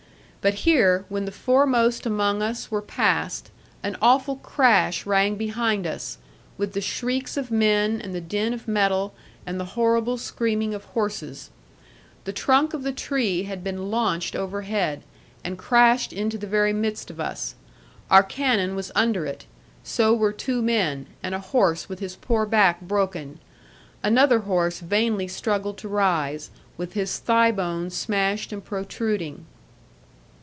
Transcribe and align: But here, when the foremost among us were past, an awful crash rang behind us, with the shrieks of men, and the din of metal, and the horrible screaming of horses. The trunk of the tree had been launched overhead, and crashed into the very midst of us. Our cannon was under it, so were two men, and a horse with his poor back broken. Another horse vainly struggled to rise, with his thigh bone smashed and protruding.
But 0.43 0.55
here, 0.55 1.05
when 1.07 1.25
the 1.25 1.31
foremost 1.31 2.07
among 2.07 2.41
us 2.41 2.71
were 2.71 2.81
past, 2.81 3.51
an 3.83 3.95
awful 4.01 4.37
crash 4.37 5.05
rang 5.05 5.35
behind 5.35 5.85
us, 5.85 6.17
with 6.57 6.73
the 6.73 6.81
shrieks 6.81 7.37
of 7.37 7.51
men, 7.51 8.01
and 8.01 8.15
the 8.15 8.21
din 8.21 8.51
of 8.51 8.67
metal, 8.67 9.13
and 9.45 9.59
the 9.59 9.75
horrible 9.77 10.17
screaming 10.17 10.73
of 10.73 10.83
horses. 10.85 11.51
The 12.23 12.33
trunk 12.33 12.73
of 12.73 12.81
the 12.81 12.91
tree 12.91 13.43
had 13.43 13.63
been 13.63 13.91
launched 13.91 14.35
overhead, 14.35 15.03
and 15.43 15.59
crashed 15.59 16.11
into 16.11 16.39
the 16.39 16.47
very 16.47 16.73
midst 16.73 17.11
of 17.11 17.19
us. 17.19 17.53
Our 18.09 18.23
cannon 18.23 18.73
was 18.75 18.91
under 18.95 19.27
it, 19.27 19.45
so 19.83 20.11
were 20.11 20.33
two 20.33 20.63
men, 20.63 21.05
and 21.21 21.35
a 21.35 21.39
horse 21.39 21.87
with 21.87 21.99
his 21.99 22.15
poor 22.15 22.47
back 22.47 22.81
broken. 22.81 23.39
Another 24.01 24.39
horse 24.39 24.79
vainly 24.79 25.27
struggled 25.27 25.77
to 25.77 25.87
rise, 25.87 26.49
with 26.77 26.93
his 26.93 27.19
thigh 27.19 27.51
bone 27.51 27.91
smashed 27.91 28.51
and 28.51 28.65
protruding. 28.65 29.45